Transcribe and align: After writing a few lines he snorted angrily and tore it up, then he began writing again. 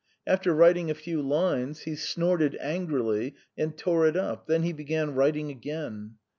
After 0.25 0.51
writing 0.51 0.89
a 0.89 0.95
few 0.95 1.21
lines 1.21 1.81
he 1.81 1.95
snorted 1.95 2.57
angrily 2.59 3.35
and 3.55 3.77
tore 3.77 4.07
it 4.07 4.15
up, 4.15 4.47
then 4.47 4.63
he 4.63 4.73
began 4.73 5.13
writing 5.13 5.51
again. 5.51 6.15